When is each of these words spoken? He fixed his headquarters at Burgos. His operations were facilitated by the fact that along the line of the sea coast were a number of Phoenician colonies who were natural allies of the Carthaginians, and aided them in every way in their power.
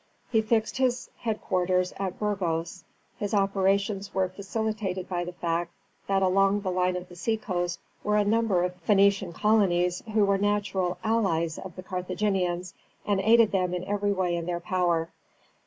He 0.31 0.41
fixed 0.41 0.77
his 0.77 1.11
headquarters 1.19 1.93
at 1.97 2.17
Burgos. 2.17 2.85
His 3.17 3.35
operations 3.35 4.15
were 4.15 4.29
facilitated 4.29 5.07
by 5.07 5.23
the 5.23 5.31
fact 5.33 5.75
that 6.07 6.23
along 6.23 6.61
the 6.61 6.71
line 6.71 6.95
of 6.97 7.07
the 7.07 7.15
sea 7.15 7.37
coast 7.37 7.79
were 8.03 8.17
a 8.17 8.25
number 8.25 8.63
of 8.63 8.73
Phoenician 8.77 9.31
colonies 9.31 10.01
who 10.13 10.25
were 10.25 10.39
natural 10.39 10.97
allies 11.03 11.59
of 11.59 11.75
the 11.75 11.83
Carthaginians, 11.83 12.73
and 13.05 13.19
aided 13.21 13.51
them 13.51 13.75
in 13.75 13.83
every 13.83 14.11
way 14.11 14.35
in 14.35 14.47
their 14.47 14.59
power. 14.59 15.11